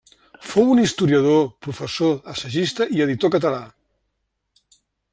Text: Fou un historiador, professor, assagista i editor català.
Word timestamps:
Fou 0.51 0.71
un 0.75 0.79
historiador, 0.83 1.43
professor, 1.67 2.17
assagista 2.35 2.91
i 2.97 3.07
editor 3.09 3.35
català. 3.39 3.63